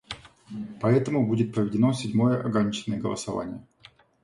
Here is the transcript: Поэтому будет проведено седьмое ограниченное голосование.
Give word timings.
Поэтому 0.81 1.27
будет 1.27 1.53
проведено 1.53 1.93
седьмое 1.93 2.41
ограниченное 2.41 2.97
голосование. 2.99 3.63